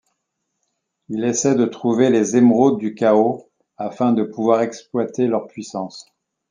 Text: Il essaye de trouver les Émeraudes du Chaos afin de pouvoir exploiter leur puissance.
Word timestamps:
Il 1.09 1.23
essaye 1.25 1.55
de 1.55 1.65
trouver 1.67 2.09
les 2.09 2.35
Émeraudes 2.35 2.79
du 2.79 2.95
Chaos 2.95 3.51
afin 3.77 4.13
de 4.13 4.23
pouvoir 4.23 4.61
exploiter 4.63 5.27
leur 5.27 5.45
puissance. 5.45 6.07